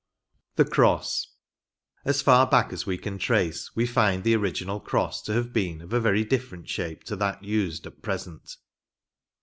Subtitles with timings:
[0.55, 1.27] The Crosse.
[1.27, 5.53] ‚ÄĒ As far back as we can trace we find the original Crosse to have
[5.53, 8.57] been of a very different shape to that used at present.